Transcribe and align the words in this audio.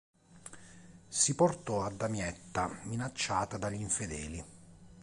Si 1.09 1.35
portò 1.35 1.83
a 1.83 1.91
Damietta, 1.91 2.75
minacciata 2.85 3.59
dagli 3.59 3.79
infedeli. 3.81 4.43